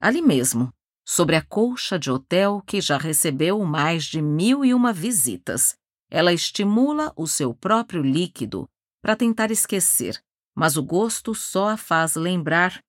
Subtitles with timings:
[0.00, 0.72] ali mesmo,
[1.04, 5.74] sobre a colcha de hotel que já recebeu mais de mil e uma visitas.
[6.10, 8.68] Ela estimula o seu próprio líquido
[9.02, 10.20] para tentar esquecer,
[10.54, 12.80] mas o gosto só a faz lembrar.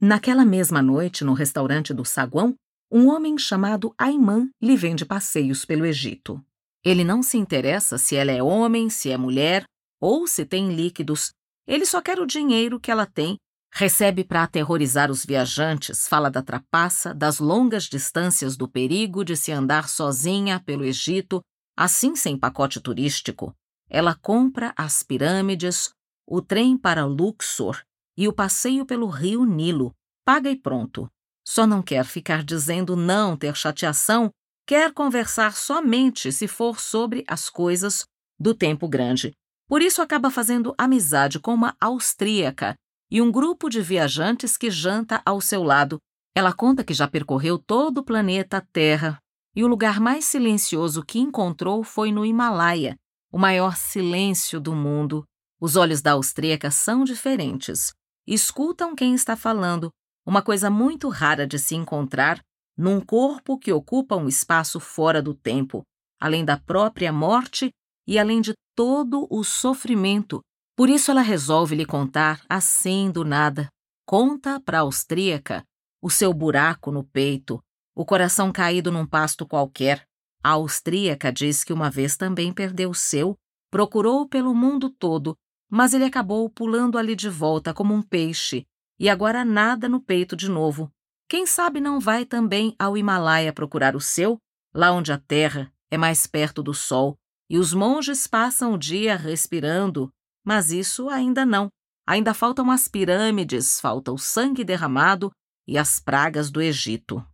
[0.00, 2.54] Naquela mesma noite, no restaurante do saguão,
[2.90, 6.42] um homem chamado Ayman lhe vende passeios pelo Egito.
[6.84, 9.64] Ele não se interessa se ela é homem, se é mulher
[10.00, 11.30] ou se tem líquidos.
[11.66, 13.36] Ele só quer o dinheiro que ela tem
[13.72, 19.52] Recebe para aterrorizar os viajantes, fala da trapaça, das longas distâncias do perigo de se
[19.52, 21.40] andar sozinha pelo Egito,
[21.76, 23.54] assim sem pacote turístico.
[23.88, 25.90] Ela compra as pirâmides,
[26.26, 27.80] o trem para Luxor
[28.16, 29.94] e o passeio pelo rio Nilo.
[30.24, 31.08] Paga e pronto.
[31.46, 34.30] Só não quer ficar dizendo não, ter chateação,
[34.66, 38.04] quer conversar somente se for sobre as coisas
[38.38, 39.32] do tempo grande.
[39.66, 42.74] Por isso acaba fazendo amizade com uma austríaca
[43.10, 45.98] e um grupo de viajantes que janta ao seu lado.
[46.34, 49.18] Ela conta que já percorreu todo o planeta Terra
[49.54, 52.96] e o lugar mais silencioso que encontrou foi no Himalaia,
[53.32, 55.24] o maior silêncio do mundo.
[55.60, 57.92] Os olhos da austríaca são diferentes.
[58.26, 59.90] Escutam quem está falando,
[60.24, 62.40] uma coisa muito rara de se encontrar
[62.76, 65.82] num corpo que ocupa um espaço fora do tempo,
[66.18, 67.70] além da própria morte
[68.06, 70.40] e além de todo o sofrimento
[70.80, 73.68] por isso ela resolve lhe contar assim do nada.
[74.06, 75.62] Conta para a austríaca
[76.00, 77.62] o seu buraco no peito,
[77.94, 80.06] o coração caído num pasto qualquer.
[80.42, 83.36] A austríaca diz que uma vez também perdeu o seu,
[83.70, 85.36] procurou pelo mundo todo,
[85.70, 88.64] mas ele acabou pulando ali de volta como um peixe,
[88.98, 90.90] e agora nada no peito de novo.
[91.28, 94.38] Quem sabe não vai também ao Himalaia procurar o seu,
[94.74, 97.18] lá onde a terra é mais perto do sol,
[97.50, 100.10] e os monges passam o dia respirando
[100.44, 101.68] mas isso ainda não.
[102.06, 105.30] Ainda faltam as pirâmides, falta o sangue derramado
[105.66, 107.24] e as pragas do Egito.